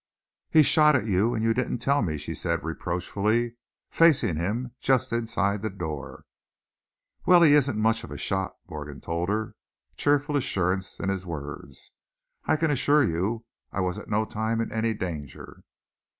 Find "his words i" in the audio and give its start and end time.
11.09-12.55